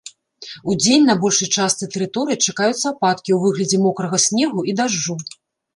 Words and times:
Удзень 0.71 1.05
на 1.09 1.15
большай 1.25 1.49
частцы 1.57 1.89
тэрыторыі 1.97 2.41
чакаюцца 2.45 2.83
ападкі 2.95 3.31
ў 3.33 3.39
выглядзе 3.47 3.77
мокрага 3.87 4.17
снегу 4.27 4.59
і 4.73 4.79
дажджу. 4.83 5.15